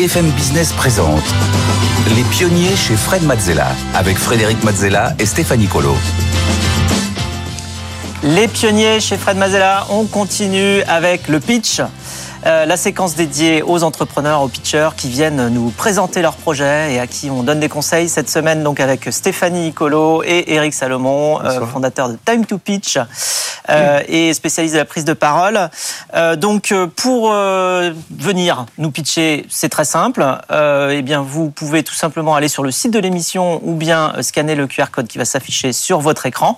[0.00, 1.22] BFM Business présente
[2.16, 5.94] Les pionniers chez Fred Mazzella avec Frédéric Mazzella et Stéphanie Colo.
[8.22, 11.82] Les pionniers chez Fred Mazzella, on continue avec le pitch.
[12.46, 16.98] Euh, la séquence dédiée aux entrepreneurs, aux pitchers qui viennent nous présenter leurs projets et
[16.98, 21.38] à qui on donne des conseils cette semaine donc avec Stéphanie Nicolo et Eric Salomon,
[21.42, 22.98] euh, fondateur de Time to Pitch
[23.68, 25.68] euh, et spécialiste de la prise de parole.
[26.38, 30.24] donc pour venir nous pitcher, c'est très simple.
[30.50, 34.54] eh bien vous pouvez tout simplement aller sur le site de l'émission ou bien scanner
[34.54, 36.56] le QR code qui va s'afficher sur votre écran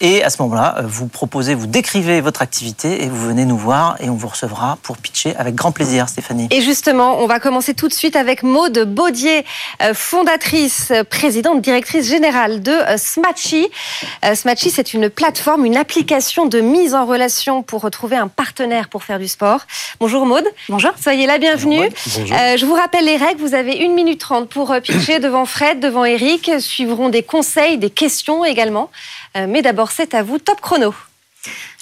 [0.00, 3.96] et à ce moment-là vous proposez, vous décrivez votre activité et vous venez nous voir
[4.00, 6.48] et on vous recevra pour pitcher avec grand plaisir, Stéphanie.
[6.50, 9.44] Et justement, on va commencer tout de suite avec Maude Baudier,
[9.82, 13.68] euh, fondatrice, présidente, directrice générale de euh, Smatchy.
[14.24, 18.88] Euh, Smatchy, c'est une plateforme, une application de mise en relation pour retrouver un partenaire
[18.88, 19.60] pour faire du sport.
[20.00, 20.46] Bonjour Maude.
[20.68, 20.92] Bonjour.
[21.00, 21.88] Soyez la bienvenue.
[22.16, 23.40] Bonjour, je vous rappelle les règles.
[23.40, 26.50] Vous avez une minute trente pour pitcher devant Fred, devant Eric.
[26.58, 28.90] Suivront des conseils, des questions également.
[29.34, 30.38] mais d'abord, c'est à vous.
[30.38, 30.94] Top chrono.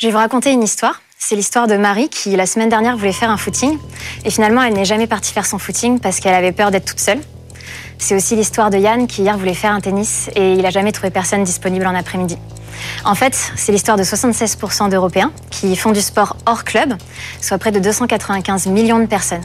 [0.00, 1.00] Je vais vous raconter une histoire.
[1.20, 3.76] C'est l'histoire de Marie qui, la semaine dernière, voulait faire un footing.
[4.24, 7.00] Et finalement, elle n'est jamais partie faire son footing parce qu'elle avait peur d'être toute
[7.00, 7.18] seule.
[7.98, 10.92] C'est aussi l'histoire de Yann qui, hier, voulait faire un tennis et il n'a jamais
[10.92, 12.38] trouvé personne disponible en après-midi.
[13.04, 16.94] En fait, c'est l'histoire de 76% d'Européens qui font du sport hors club,
[17.40, 19.44] soit près de 295 millions de personnes.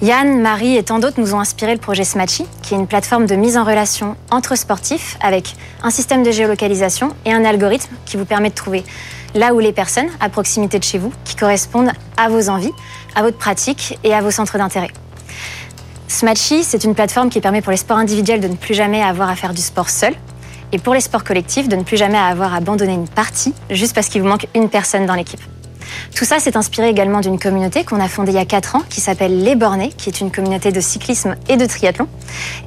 [0.00, 3.26] Yann, Marie et tant d'autres nous ont inspiré le projet Smatchy, qui est une plateforme
[3.26, 8.16] de mise en relation entre sportifs avec un système de géolocalisation et un algorithme qui
[8.16, 8.82] vous permet de trouver
[9.36, 12.72] là où les personnes à proximité de chez vous qui correspondent à vos envies,
[13.14, 14.90] à votre pratique et à vos centres d'intérêt.
[16.08, 19.28] Smatchy, c'est une plateforme qui permet pour les sports individuels de ne plus jamais avoir
[19.28, 20.14] à faire du sport seul
[20.72, 23.94] et pour les sports collectifs de ne plus jamais avoir à abandonner une partie juste
[23.94, 25.40] parce qu'il vous manque une personne dans l'équipe.
[26.14, 28.82] Tout ça s'est inspiré également d'une communauté qu'on a fondée il y a 4 ans
[28.88, 32.08] qui s'appelle Les Bornés, qui est une communauté de cyclisme et de triathlon.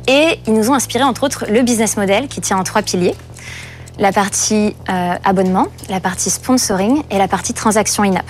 [0.08, 3.16] Et ils nous ont inspiré entre autres le business model qui tient en trois piliers
[4.00, 8.26] la partie euh, abonnement, la partie sponsoring et la partie transaction in-app.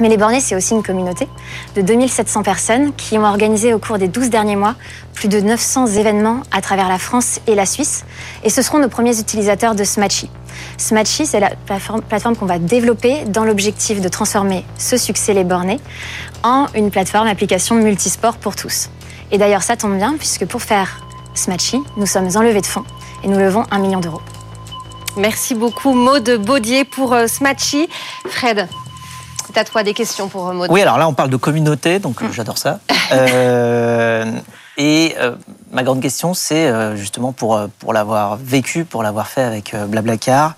[0.00, 1.28] Mais les bornés, c'est aussi une communauté
[1.74, 4.76] de 2700 personnes qui ont organisé au cours des 12 derniers mois
[5.12, 8.04] plus de 900 événements à travers la France et la Suisse.
[8.44, 10.30] Et ce seront nos premiers utilisateurs de Smatchy.
[10.76, 15.80] Smatchy, c'est la plateforme qu'on va développer dans l'objectif de transformer ce succès les bornés
[16.44, 18.90] en une plateforme application multisport pour tous.
[19.32, 21.00] Et d'ailleurs, ça tombe bien puisque pour faire
[21.34, 22.84] Smatchy, nous sommes en levée de fonds
[23.24, 24.22] et nous levons un million d'euros.
[25.18, 27.88] Merci beaucoup Maude Baudier pour euh, Smatchy.
[28.28, 28.68] Fred,
[29.48, 30.70] c'est à toi des questions pour euh, Maude.
[30.70, 32.78] Oui, alors là on parle de communauté, donc euh, j'adore ça.
[34.78, 35.16] et
[35.72, 40.54] ma grande question, c'est justement pour, pour l'avoir vécu, pour l'avoir fait avec Blablacar,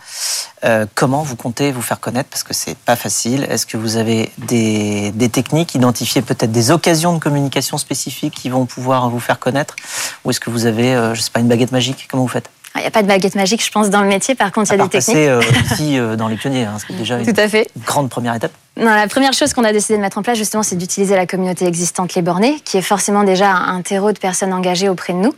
[0.94, 2.28] comment vous comptez vous faire connaître?
[2.28, 3.46] Parce que c'est pas facile.
[3.48, 8.50] Est-ce que vous avez des, des techniques, identifier peut-être des occasions de communication spécifiques qui
[8.50, 9.74] vont pouvoir vous faire connaître?
[10.26, 12.06] Ou est-ce que vous avez, je sais pas, une baguette magique?
[12.10, 12.50] Comment vous faites?
[12.76, 14.34] Il n'y a pas de baguette magique, je pense, dans le métier.
[14.34, 15.16] Par contre, il y a des techniques.
[15.16, 15.40] C'est euh,
[15.72, 17.68] ici euh, dans les pionniers, hein, c'est déjà Tout à fait.
[17.76, 18.52] une grande première étape.
[18.80, 21.26] Non, la première chose qu'on a décidé de mettre en place, justement, c'est d'utiliser la
[21.26, 25.18] communauté existante Les Bornés, qui est forcément déjà un terreau de personnes engagées auprès de
[25.18, 25.34] nous.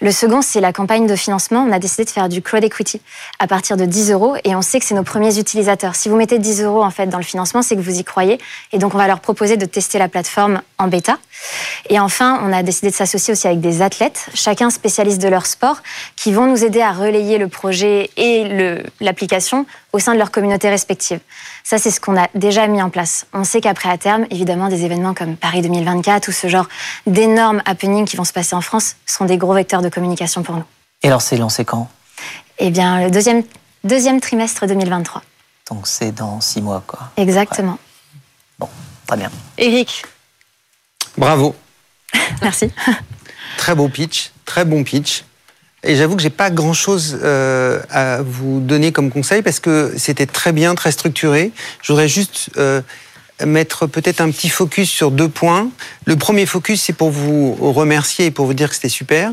[0.00, 1.66] Le second, c'est la campagne de financement.
[1.68, 3.00] On a décidé de faire du crowd equity
[3.40, 5.96] à partir de 10 euros et on sait que c'est nos premiers utilisateurs.
[5.96, 8.38] Si vous mettez 10 euros en fait dans le financement, c'est que vous y croyez
[8.70, 11.18] et donc on va leur proposer de tester la plateforme en bêta.
[11.88, 15.46] Et enfin, on a décidé de s'associer aussi avec des athlètes, chacun spécialiste de leur
[15.46, 15.78] sport,
[16.14, 20.68] qui vont nous aider à relayer le projet et l'application au sein de leur communauté
[20.68, 21.20] respective.
[21.62, 23.26] Ça, c'est ce qu'on a déjà mis en place.
[23.32, 26.68] On sait qu'après, à terme, évidemment, des événements comme Paris 2024 ou ce genre
[27.06, 30.56] d'énormes happenings qui vont se passer en France seront des gros vecteurs de communication pour
[30.56, 30.64] nous.
[31.04, 31.88] Et alors, c'est lancé quand?
[32.58, 33.44] Eh bien, le deuxième,
[33.84, 35.22] deuxième trimestre 2023.
[35.70, 37.12] Donc, c'est dans six mois, quoi.
[37.16, 37.78] Exactement.
[38.58, 38.68] Bon,
[39.06, 39.30] très bien.
[39.58, 40.04] Eric
[41.16, 41.54] Bravo.
[42.42, 42.68] Merci.
[43.58, 45.24] Très beau pitch, très bon pitch.
[45.84, 49.92] Et j'avoue que j'ai pas grand chose euh, à vous donner comme conseil parce que
[49.96, 51.52] c'était très bien, très structuré.
[51.82, 52.80] Je voudrais juste euh,
[53.44, 55.68] mettre peut-être un petit focus sur deux points.
[56.06, 59.30] Le premier focus, c'est pour vous remercier et pour vous dire que c'était super.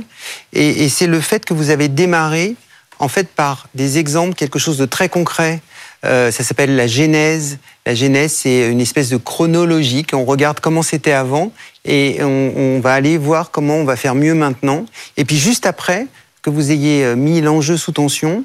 [0.52, 2.56] Et, et c'est le fait que vous avez démarré
[3.00, 5.62] en fait par des exemples, quelque chose de très concret.
[6.06, 7.58] Euh, ça s'appelle la genèse.
[7.86, 10.06] La genèse, c'est une espèce de chronologie.
[10.14, 11.52] On regarde comment c'était avant
[11.86, 14.86] et on, on, va aller voir comment on va faire mieux maintenant.
[15.18, 16.08] Et puis juste après
[16.42, 18.44] que vous ayez euh, mis l'enjeu sous tension,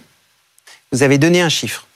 [0.93, 1.87] vous avez donné un chiffre.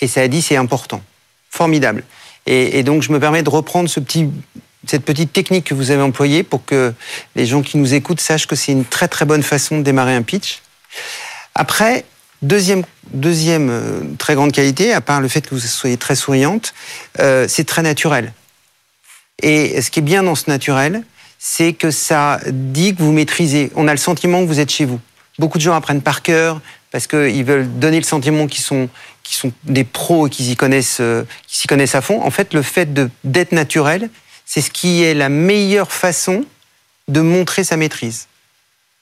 [0.00, 1.02] Et ça a dit c'est important.
[1.50, 2.04] Formidable.
[2.46, 6.64] Et, donc je me permets de reprendre cette petite technique que vous avez employée pour
[6.64, 6.94] que
[7.36, 10.14] les gens qui nous écoutent sachent que c'est une très très bonne façon de démarrer
[10.14, 10.62] un pitch.
[11.54, 12.06] Après,
[12.40, 16.72] deuxième, deuxième euh, très grande qualité, à part le fait que vous soyez très souriante,
[17.18, 18.32] euh, c'est très naturel.
[19.42, 21.04] Et ce qui est bien dans ce naturel,
[21.38, 23.70] c'est que ça dit que vous maîtrisez.
[23.74, 25.00] On a le sentiment que vous êtes chez vous.
[25.38, 28.88] Beaucoup de gens apprennent par cœur parce qu'ils veulent donner le sentiment qu'ils sont,
[29.24, 31.24] sont des pros et qu'ils s'y connaissent, euh,
[31.68, 32.22] connaissent à fond.
[32.22, 32.92] En fait, le fait
[33.24, 34.10] d'être naturel,
[34.44, 36.44] c'est ce qui est la meilleure façon
[37.08, 38.26] de montrer sa maîtrise.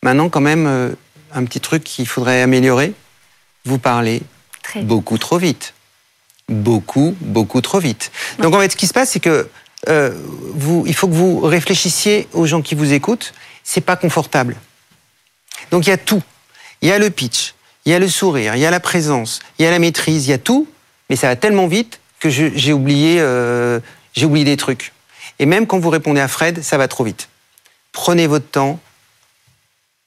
[0.03, 0.91] Maintenant, quand même, euh,
[1.33, 2.93] un petit truc qu'il faudrait améliorer,
[3.65, 4.23] vous parlez
[4.62, 5.75] Très beaucoup trop vite.
[6.49, 8.11] Beaucoup, beaucoup trop vite.
[8.41, 9.49] Donc en fait, ce qui se passe, c'est que
[9.89, 10.12] euh,
[10.55, 13.32] vous, il faut que vous réfléchissiez aux gens qui vous écoutent.
[13.65, 14.56] C'est pas confortable.
[15.71, 16.23] Donc il y a tout.
[16.83, 17.55] Il y a le pitch,
[17.85, 20.27] il y a le sourire, il y a la présence, il y a la maîtrise,
[20.27, 20.69] il y a tout.
[21.09, 23.81] Mais ça va tellement vite que j'ai oublié, euh,
[24.15, 24.93] j'ai oublié des trucs.
[25.39, 27.29] Et même quand vous répondez à Fred, ça va trop vite.
[27.93, 28.81] Prenez votre temps,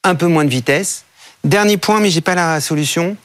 [0.03, 1.05] un peu moins de vitesse.
[1.43, 3.15] Dernier point, mais j'ai pas la solution.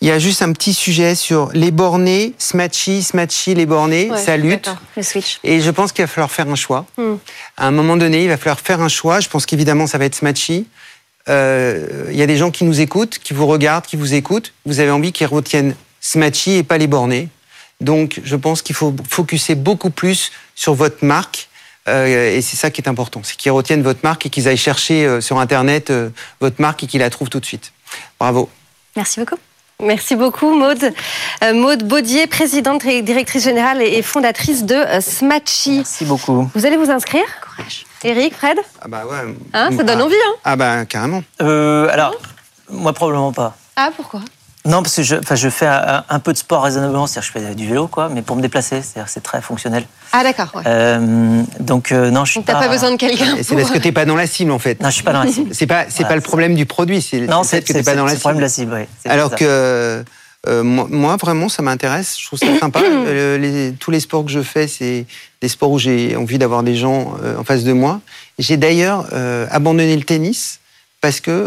[0.00, 4.18] Il y a juste un petit sujet sur les bornés, Smatchy, Smatchy, les bornés, Ouais,
[4.18, 4.70] ça lutte.
[4.96, 5.38] Le switch.
[5.44, 6.86] Et je pense qu'il va falloir faire un choix.
[6.96, 7.16] Hmm.
[7.58, 9.20] À un moment donné, il va falloir faire un choix.
[9.20, 10.66] Je pense qu'évidemment, ça va être Smatchy.
[11.30, 14.52] Euh, Il y a des gens qui nous écoutent, qui vous regardent, qui vous écoutent.
[14.66, 17.28] Vous avez envie qu'ils retiennent Smatchy et pas les bornés.
[17.80, 21.48] Donc, je pense qu'il faut focuser beaucoup plus sur votre marque.
[21.88, 24.56] Euh, et c'est ça qui est important, c'est qu'ils retiennent votre marque et qu'ils aillent
[24.58, 26.10] chercher euh, sur Internet euh,
[26.40, 27.72] votre marque et qu'ils la trouvent tout de suite.
[28.18, 28.50] Bravo.
[28.96, 29.38] Merci beaucoup.
[29.82, 30.92] Merci beaucoup, Maude.
[31.54, 35.76] Maude Baudier, présidente et directrice générale et fondatrice de Smatchy.
[35.76, 36.50] Merci beaucoup.
[36.54, 37.24] Vous allez vous inscrire?
[37.40, 37.86] Courage.
[38.02, 39.34] Eric, Fred Ah bah ouais.
[39.52, 40.04] Hein, Ça donne Ah.
[40.04, 41.22] envie, hein Ah bah carrément.
[41.42, 42.14] Euh, alors,
[42.70, 43.56] moi probablement pas.
[43.76, 44.20] Ah, pourquoi?
[44.66, 47.40] Non, parce que je, enfin, je fais un, un peu de sport raisonnablement, c'est-à-dire que
[47.40, 49.84] je fais du vélo, quoi, mais pour me déplacer, c'est-à-dire que c'est très fonctionnel.
[50.12, 50.50] Ah, d'accord.
[50.54, 50.62] ouais.
[50.66, 52.60] Euh, donc euh, non, je suis Donc, t'as pas.
[52.60, 53.36] pas besoin de quelqu'un.
[53.38, 54.80] C'est pour- parce que t'es pas dans la cible en fait.
[54.82, 55.54] Non, je suis pas dans la cible.
[55.54, 57.82] C'est pas c'est Voilà, pas le problème du produit, c'est le c'est fait que t'es
[57.82, 58.72] pas dans la c'est le problème de cible.
[58.72, 58.96] la cible, oui.
[59.02, 60.04] c'est Alors que
[60.48, 62.80] euh, moi, moi, vraiment ça m'intéresse, je trouve ça sympa.
[63.10, 65.06] Euh, les- tous les sports que je fais, c'est
[65.42, 68.00] des sports où j'ai envie d'avoir des gens euh, en face de moi.
[68.38, 70.60] J'ai d'ailleurs euh, abandonné le tennis
[71.00, 71.46] parce que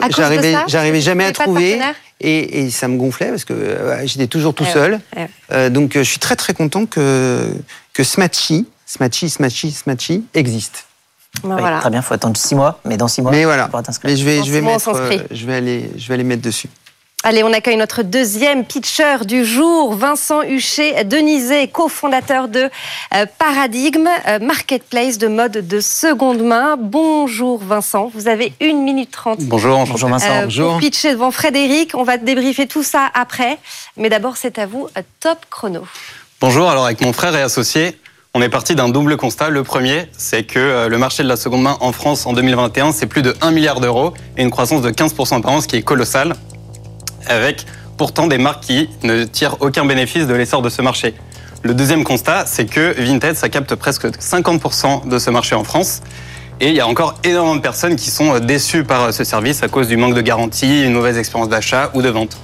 [0.68, 1.80] j'arrivais jamais à trouver
[2.22, 5.00] et, et ça me gonflait parce que euh, j'étais toujours tout Eh ouais, seul.
[5.16, 5.30] eh ouais.
[5.52, 7.48] Euh, donc euh, je suis très très content que
[7.94, 10.86] que Smatchy, Smatchy, Smatchy, Smatchy existe.
[11.44, 11.80] Ben, Oui, voilà.
[11.80, 13.64] Très bien, il faut attendre six mois, mais dans six mois, Mais voilà.
[13.66, 14.12] tu pourras t'inscrire.
[14.12, 16.42] Mais je vais, Dans je vais mettre, euh, je vais aller, je vais aller mettre
[16.44, 16.70] dessus.
[17.26, 22.70] Allez, on accueille notre deuxième pitcher du jour, Vincent Huchet, Denisé, cofondateur de
[23.16, 26.76] euh, Paradigme, euh, marketplace de mode de seconde main.
[26.78, 29.40] Bonjour Vincent, vous avez une minute trente.
[29.40, 29.86] Bonjour.
[29.86, 30.28] Bonjour Vincent.
[30.30, 30.72] euh, bonjour.
[30.72, 33.58] pour pitcher devant Frédéric, on va débriefer tout ça après.
[33.96, 34.90] Mais d'abord, c'est à vous,
[35.22, 35.88] top chrono.
[36.42, 37.98] Bonjour, alors avec mon frère et associé,
[38.34, 39.48] on est parti d'un double constat.
[39.48, 43.06] Le premier, c'est que le marché de la seconde main en France en 2021, c'est
[43.06, 45.84] plus de 1 milliard d'euros et une croissance de 15% par an, ce qui est
[45.84, 46.34] colossal,
[47.28, 47.66] avec
[47.98, 51.14] pourtant des marques qui ne tirent aucun bénéfice de l'essor de ce marché.
[51.62, 56.02] Le deuxième constat, c'est que Vinted, ça capte presque 50% de ce marché en France.
[56.60, 59.24] Et il y a encore énormément de personnes qui sont euh, déçues par euh, ce
[59.24, 62.38] service à cause du manque de garantie, une mauvaise expérience d'achat ou de vente.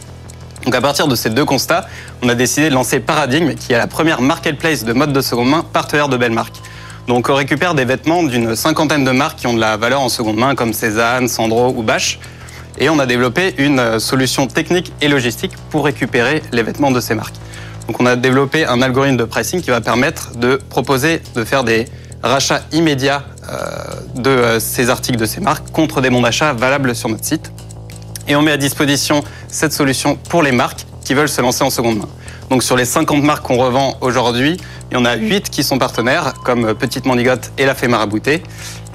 [0.66, 1.88] Donc à partir de ces deux constats,
[2.22, 5.50] on a décidé de lancer Paradigme, qui est la première marketplace de mode de seconde
[5.50, 6.58] main partenaire de belles marques.
[7.08, 10.10] Donc on récupère des vêtements d'une cinquantaine de marques qui ont de la valeur en
[10.10, 12.20] seconde main, comme Cézanne, Sandro ou Bache.
[12.80, 17.02] Et on a développé une euh, solution technique et logistique pour récupérer les vêtements de
[17.02, 17.36] ces marques.
[17.88, 21.64] Donc on a développé un algorithme de pricing qui va permettre de proposer de faire
[21.64, 21.86] des
[22.24, 23.56] rachats immédiats euh,
[24.16, 27.52] de euh, ces articles de ces marques contre des bons d'achat valables sur notre site.
[28.28, 31.70] Et on met à disposition cette solution pour les marques qui veulent se lancer en
[31.70, 32.10] seconde main.
[32.50, 34.58] Donc sur les 50 marques qu'on revend aujourd'hui,
[34.92, 37.88] il y en a 8 qui sont partenaires, comme euh, Petite Mandigote et La Fée
[37.88, 38.42] Marabouté.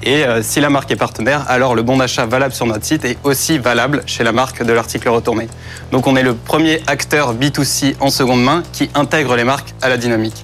[0.03, 3.05] Et euh, si la marque est partenaire, alors le bon d'achat valable sur notre site
[3.05, 5.47] est aussi valable chez la marque de l'article retourné.
[5.93, 9.87] Donc on est le premier acteur B2C en seconde main qui intègre les marques à
[9.87, 10.43] la dynamique.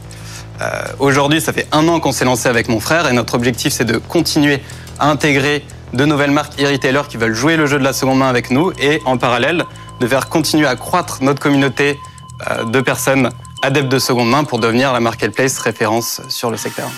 [0.61, 3.73] Euh, Aujourd'hui, ça fait un an qu'on s'est lancé avec mon frère et notre objectif,
[3.73, 4.61] c'est de continuer
[4.99, 8.29] à intégrer de nouvelles marques e-retailers qui veulent jouer le jeu de la seconde main
[8.29, 9.65] avec nous et en parallèle
[9.99, 11.99] de faire continuer à croître notre communauté
[12.65, 13.29] de personnes
[13.63, 16.89] adeptes de seconde main pour devenir la marketplace référence sur le secteur.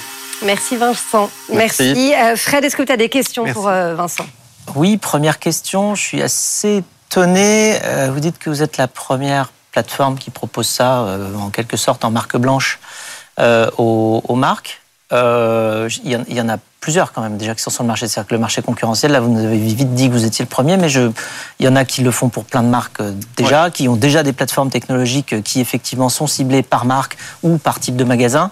[0.45, 1.29] Merci Vincent.
[1.51, 1.83] Merci.
[1.93, 2.13] Merci.
[2.15, 3.55] Euh, Fred, est-ce que tu as des questions Merci.
[3.59, 4.25] pour euh, Vincent?
[4.75, 5.95] Oui, première question.
[5.95, 7.79] Je suis assez étonné.
[7.83, 11.05] euh, Vous dites que vous êtes la première plateforme qui propose ça,
[11.39, 12.79] en quelque sorte, en marque blanche
[13.77, 14.81] aux, aux marques.
[15.11, 15.17] Il
[16.05, 18.09] y, en- il y en a plusieurs quand même déjà qui sont sur le marché.
[18.09, 20.49] C'est-à-dire que le marché concurrentiel, là, vous nous avez vite dit que vous étiez le
[20.49, 21.09] premier, mais je,
[21.59, 23.95] il y en a qui le font pour plein de marques euh, déjà, qui ont
[23.95, 28.03] déjà des plateformes technologiques euh, qui effectivement sont ciblées par marque ou par type de
[28.03, 28.51] magasin.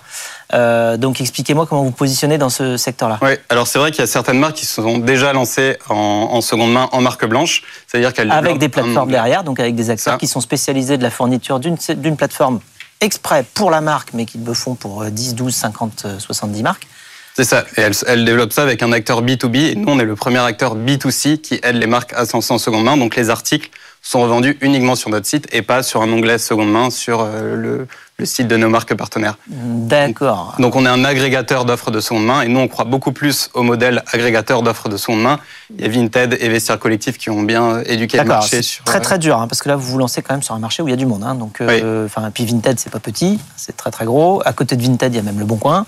[0.53, 3.19] Euh, donc expliquez-moi comment vous positionnez dans ce secteur-là.
[3.21, 6.29] Oui, alors c'est vrai qu'il y a certaines marques qui se sont déjà lancées en,
[6.31, 9.89] en seconde main en marque blanche, c'est-à-dire qu'elles Avec des plateformes derrière, donc avec des
[9.89, 10.17] acteurs Ça.
[10.17, 12.61] qui sont spécialisés de la fourniture d'une plateforme
[13.01, 16.63] exprès pour la marque, mais qui le font pour euh, 10, 12, 50, euh, 70
[16.63, 16.87] marques.
[17.33, 20.15] C'est ça, et elles développent ça avec un acteur B2B, et nous on est le
[20.15, 23.29] premier acteur B2C qui aide les marques à se lancer en seconde main, donc les
[23.29, 23.69] articles
[24.01, 27.55] sont revendus uniquement sur notre site et pas sur un onglet seconde main sur euh,
[27.55, 27.87] le,
[28.21, 29.35] le site de nos marques partenaires.
[29.47, 30.55] D'accord.
[30.59, 33.49] Donc on est un agrégateur d'offres de seconde main et nous on croit beaucoup plus
[33.55, 35.39] au modèle agrégateur d'offres de seconde main.
[35.75, 38.83] Il y a Vinted et Vestiaire Collectif qui ont bien éduqué le marché c'est sur
[38.83, 40.59] très euh, très dur, hein, parce que là vous vous lancez quand même sur un
[40.59, 41.23] marché où il y a du monde.
[41.23, 44.41] hein, donc, euh, enfin, puis Vinted c'est pas petit, c'est très très gros.
[44.45, 45.85] À côté de Vinted il y a même le Bon Coin.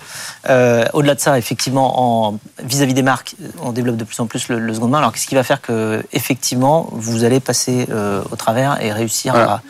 [0.50, 4.48] Euh, Au-delà de ça, effectivement, en vis-à-vis des marques, on développe de plus en plus
[4.48, 4.98] le, le seconde main.
[4.98, 9.34] Alors qu'est-ce qui va faire que effectivement vous allez passer euh, au travers et réussir
[9.34, 9.52] Voilà.
[9.54, 9.62] à,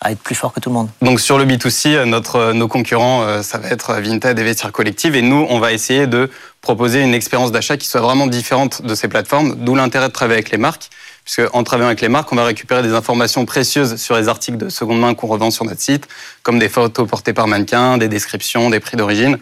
[0.00, 2.52] à être plus fort que tout le monde Donc sur le B2C, euh, notre, euh,
[2.52, 5.16] nos concurrents, euh, ça va être Vinted et Vestiaire Collective.
[5.16, 8.94] Et nous, on va essayer de proposer une expérience d'achat qui soit vraiment différente de
[8.94, 10.90] ces plateformes, d'où l'intérêt de travailler avec les marques.
[11.24, 14.58] Puisque en travaillant avec les marques, on va récupérer des informations précieuses sur les articles
[14.58, 16.06] de seconde main qu'on revend sur notre site,
[16.44, 19.38] comme des photos portées par mannequin, des descriptions, des prix d'origine,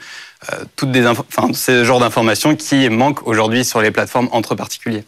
[0.52, 5.04] euh, toutes des enfin, ce genre d'informations qui manquent aujourd'hui sur les plateformes entre particuliers.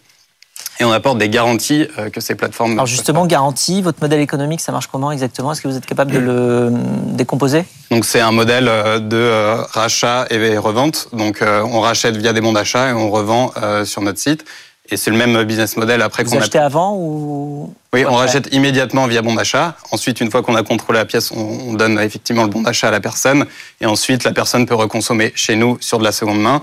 [0.78, 2.72] Et on apporte des garanties euh, que ces plateformes.
[2.72, 5.52] Alors justement, garantie, votre modèle économique, ça marche comment exactement?
[5.52, 6.70] Est-ce que vous êtes capable de le
[7.12, 7.64] décomposer?
[7.90, 11.08] Donc c'est un modèle euh, de euh, rachat et revente.
[11.12, 14.44] Donc euh, on rachète via des bons d'achat et on revend euh, sur notre site.
[14.88, 16.42] Et c'est le même business model après Vous qu'on a.
[16.42, 19.76] achetez avant ou Oui, on après rachète immédiatement via bon d'achat.
[19.90, 21.40] Ensuite, une fois qu'on a contrôlé la pièce, on,
[21.70, 23.46] on donne effectivement le bon d'achat à la personne.
[23.80, 26.62] Et ensuite, la personne peut reconsommer chez nous sur de la seconde main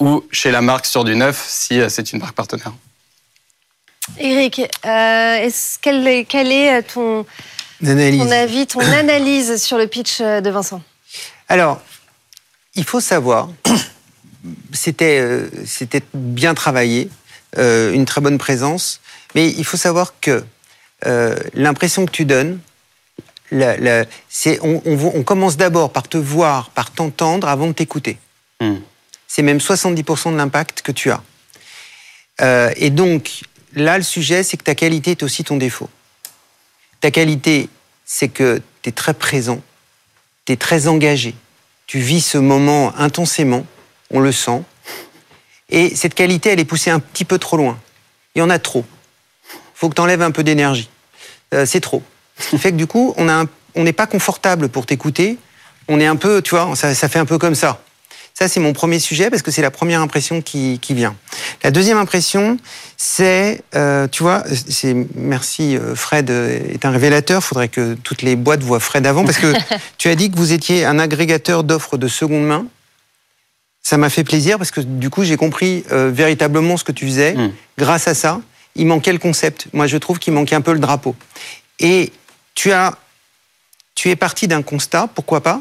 [0.00, 2.72] ou chez la marque sur du neuf si euh, c'est une marque partenaire.
[4.18, 7.24] Eric, euh, est-ce- quel, est, quel est ton,
[7.80, 8.20] L'analyse.
[8.22, 10.82] ton avis, ton analyse sur le pitch euh, de Vincent?
[11.48, 11.80] Alors,
[12.74, 13.48] il faut savoir,
[14.72, 17.08] c'était euh, c'était bien travaillé,
[17.58, 19.00] euh, une très bonne présence,
[19.34, 20.44] mais il faut savoir que
[21.06, 22.58] euh, l'impression que tu donnes,
[23.50, 24.04] la- la-
[24.62, 28.18] on, on on commence d'abord par te voir, par t'entendre avant de t'écouter.
[28.60, 28.76] Hmm.
[29.28, 31.22] C'est même 70% de l'impact que tu as.
[32.40, 33.42] Euh, et donc,
[33.74, 35.88] là, le sujet, c'est que ta qualité est aussi ton défaut.
[37.00, 37.68] Ta qualité,
[38.04, 39.60] c'est que tu es très présent,
[40.46, 41.34] tu es très engagé,
[41.86, 43.66] tu vis ce moment intensément,
[44.10, 44.62] on le sent,
[45.70, 47.78] et cette qualité, elle est poussée un petit peu trop loin.
[48.34, 48.84] Il y en a trop.
[49.74, 50.88] faut que tu enlèves un peu d'énergie.
[51.52, 52.02] Euh, c'est trop.
[52.38, 55.38] Ce qui fait que du coup, on n'est pas confortable pour t'écouter,
[55.88, 57.82] on est un peu, tu vois, ça fait un peu comme ça.
[58.36, 61.14] Ça, c'est mon premier sujet parce que c'est la première impression qui, qui vient.
[61.62, 62.56] La deuxième impression,
[62.96, 67.40] c'est, euh, tu vois, c'est merci euh, Fred euh, est un révélateur.
[67.40, 69.54] Il faudrait que toutes les boîtes voient Fred avant parce que
[69.98, 72.66] tu as dit que vous étiez un agrégateur d'offres de seconde main.
[73.82, 77.06] Ça m'a fait plaisir parce que du coup, j'ai compris euh, véritablement ce que tu
[77.06, 77.34] faisais.
[77.34, 77.52] Mm.
[77.78, 78.40] Grâce à ça,
[78.74, 79.68] il manquait le concept.
[79.72, 81.14] Moi, je trouve qu'il manquait un peu le drapeau.
[81.78, 82.10] Et
[82.56, 82.98] tu as,
[83.94, 85.08] tu es parti d'un constat.
[85.14, 85.60] Pourquoi pas?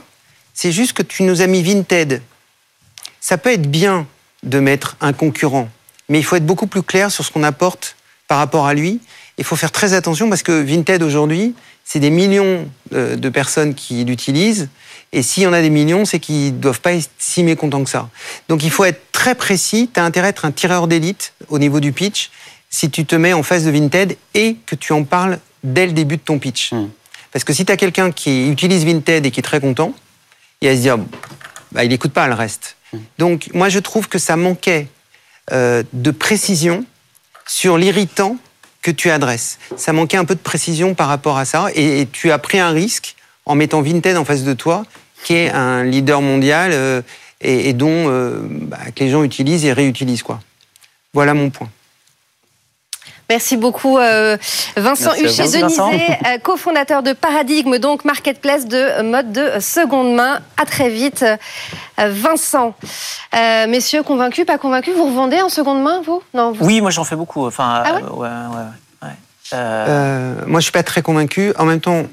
[0.56, 2.24] C'est juste que tu nous as mis Vinted
[3.24, 4.06] ça peut être bien
[4.44, 5.70] de mettre un concurrent,
[6.10, 7.96] mais il faut être beaucoup plus clair sur ce qu'on apporte
[8.27, 9.00] par rapport à lui.
[9.38, 13.75] Il faut faire très attention parce que Vinted aujourd'hui, c'est des millions euh, de personnes
[13.75, 14.68] qui l'utilisent.
[15.13, 17.86] Et s'il y en a des millions, c'est qu'ils ne doivent pas être si mécontents
[17.86, 18.10] que ça.
[18.50, 19.89] Donc il faut être très précis.
[19.94, 22.30] Tu as intérêt à être un tireur d'élite au niveau du pitch
[22.70, 25.94] si tu te mets en face de Vinted et que tu en parles dès le
[25.94, 26.74] début de ton pitch.
[26.74, 26.89] Mm.
[27.32, 29.94] Parce que si tu as quelqu'un qui utilise Vinted et qui est très content,
[30.60, 30.98] il va se dire,
[31.74, 32.77] bah, il n'écoute pas le reste.
[33.18, 34.88] Donc, moi, je trouve que ça manquait
[35.51, 36.86] euh, de précision
[37.48, 38.38] sur l'irritant
[38.82, 39.58] que tu adresses.
[39.77, 42.70] Ça manquait un peu de précision par rapport à ça, et, tu as pris un
[42.70, 43.15] risque
[43.46, 44.86] en mettant Vinted en face de toi,
[45.24, 47.01] qui est un leader mondial euh,
[47.42, 50.39] et, et dont euh, bah, que les gens utilisent et réutilisent quoi.
[51.13, 51.70] Voilà mon point.
[53.30, 54.38] Merci beaucoup euh,
[54.75, 55.62] Vincent Merci Huchet.
[55.62, 60.39] Denisé, euh, cofondateur de Paradigme, donc marketplace de mode de seconde main.
[60.62, 62.75] À très vite, euh, Vincent.
[63.36, 66.22] Euh, messieurs, convaincus, pas convaincus Vous revendez en seconde main, vous?
[66.34, 66.51] Non.
[66.51, 67.46] vous- Oui, moi j'en fais beaucoup.
[67.46, 68.01] Enfin, Ah ouais?
[68.03, 68.63] euh, ouais, ouais,
[69.03, 69.10] ouais.
[69.53, 71.53] Euh, Euh, moi, je suis pas très convaincu.
[71.60, 72.03] En même temps,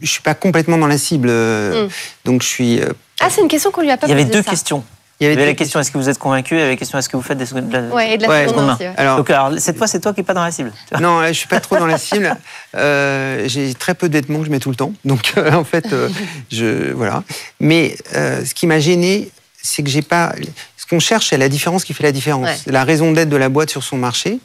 [0.00, 1.88] je suis pas complètement dans la cible, euh, Mm.
[2.24, 2.80] donc je suis.
[3.20, 4.50] Ah, c'est une question qu'on lui a pas il y avait posée, deux ça.
[4.50, 4.84] questions.
[5.20, 6.60] Il y avait Il y avait la question est-ce que vous êtes convaincu Il y
[6.60, 7.68] avait la question est-ce que vous faites des secondes.
[7.68, 8.92] de la- Ouais, et de la Ouais, seconde aussi, ouais.
[8.96, 10.72] Alors, Donc, alors, cette fois, c'est toi qui n'es pas dans la cible.
[11.00, 12.36] Non, là, je suis pas trop dans la cible.
[12.76, 14.92] Euh, j'ai très peu de vêtements que je mets tout le temps.
[15.04, 16.10] Donc, euh, en fait, euh,
[16.52, 17.24] je voilà.
[17.60, 19.30] Mais euh, ce qui m'a gêné,
[19.62, 20.34] c'est que j'ai pas.
[20.76, 22.46] Ce qu'on cherche, c'est la différence qui fait la différence.
[22.46, 22.56] Ouais.
[22.72, 24.38] La raison d'être de la boîte sur son marché.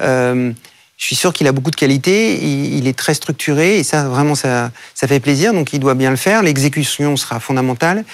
[0.00, 0.52] Euh,
[0.96, 2.34] je suis sûr qu'il a beaucoup de qualités.
[2.42, 5.52] Il, il est très structuré et ça, vraiment, ça, ça fait plaisir.
[5.54, 6.42] Donc, il doit bien le faire.
[6.42, 8.04] L'exécution sera fondamentale.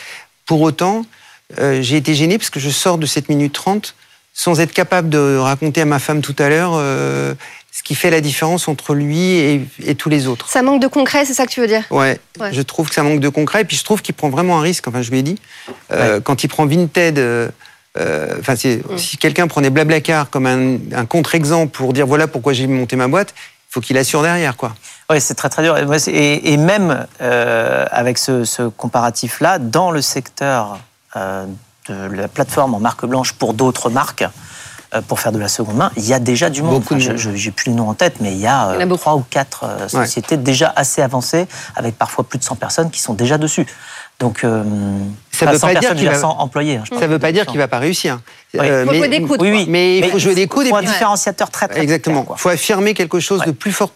[0.44, 1.06] Pour autant,
[1.59, 3.95] euh, j'ai été gêné parce que je sors de cette minute 30
[4.33, 7.35] sans être capable de raconter à ma femme tout à l'heure euh,
[7.71, 10.49] ce qui fait la différence entre lui et, et tous les autres.
[10.49, 11.85] Ça manque de concret, c'est ça que tu veux dire?
[11.91, 12.53] Ouais, Ouais.
[12.53, 13.63] je trouve que ça manque de concret.
[13.63, 14.89] Et puis je trouve qu'il prend vraiment un risque.
[14.89, 15.39] Enfin, je lui ai dit,
[15.93, 17.49] euh, quand il prend Vinted, euh,
[17.97, 18.99] euh, enfin, Mm.
[18.99, 23.07] si quelqu'un prenait Blablacar comme un, un contre-exemple pour dire voilà pourquoi j'ai monté ma
[23.07, 24.75] boîte, il faut qu'il assure derrière, quoi.
[25.11, 25.77] Oui, c'est très très dur.
[26.09, 30.77] Et même euh, avec ce, ce comparatif-là, dans le secteur euh,
[31.16, 34.25] de la plateforme en marque blanche pour d'autres marques,
[34.94, 36.80] euh, pour faire de la seconde main, il y a déjà du monde.
[36.80, 38.83] Beaucoup de je- J'ai plus le nom en tête, mais il y a, Il y
[38.83, 39.88] a euh, trois ou quatre euh, Ouais.
[39.88, 43.66] sociétés déjà assez avancées, avec parfois plus de 100 personnes qui sont déjà dessus.
[44.21, 44.62] Donc, euh,
[45.33, 46.76] Ça pas veut 100 pas dire personnes, qu'il je veux va- dire 100 employés.
[46.76, 47.50] hein, Ça parle veut pas dire 100.
[47.50, 48.21] qu'il va pas réussir.
[48.54, 48.61] Oui.
[48.62, 49.66] Euh, Faut mais, jouer des coudes, Oui, oui.
[49.68, 50.66] mais il faut jouer des coudes.
[50.66, 52.25] et faut un différenciateur très, très Exactement.
[52.30, 53.90] Il faut affirmer quelque chose de plus fort,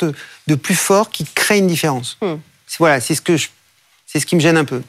[0.49, 2.19] de plus fort qui crée une différence.
[2.21, 2.35] Hmm.
[2.81, 3.49] Voilà, c'est ce que je,
[4.07, 4.83] c'est ce qui me gêne un peu.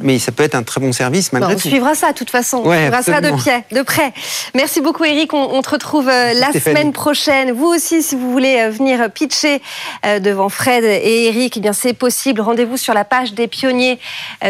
[0.00, 1.68] Mais ça peut être un très bon service Bon, malgré on tout.
[1.68, 2.62] suivra ça, de toute façon.
[2.64, 4.12] On suivra ça de pied, de près.
[4.54, 5.32] Merci beaucoup, Eric.
[5.34, 6.76] On, on te retrouve euh, la Stéphanie.
[6.76, 7.52] semaine prochaine.
[7.52, 9.60] Vous aussi, si vous voulez euh, venir pitcher
[10.04, 12.40] euh, devant Fred et Eric, eh bien, c'est possible.
[12.40, 13.98] Rendez-vous sur la page des pionniers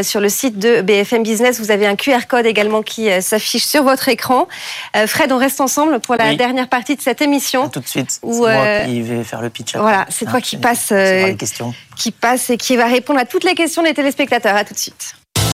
[0.02, 1.60] sur le site de BFM Business.
[1.60, 4.48] Vous avez un QR code également qui s'affiche sur votre écran.
[5.06, 6.36] Fred, on reste ensemble pour la Oui.
[6.36, 7.68] dernière partie de cette émission.
[7.68, 8.10] Tout de suite.
[8.10, 9.70] C'est Ou, moi euh, qui vais faire le pitch.
[9.74, 9.80] après.
[9.82, 10.58] voilà, c'est toi qui
[10.92, 11.74] euh, les questions.
[11.96, 14.56] qui passe et qui va répondre à toutes les questions des téléspectateurs.
[14.56, 15.14] À tout de suite.